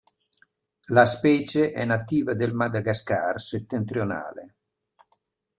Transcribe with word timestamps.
La 0.87 1.05
specie 1.05 1.69
è 1.71 1.85
nativa 1.85 2.33
del 2.33 2.55
Madagascar 2.55 3.39
settentrionale. 3.39 4.55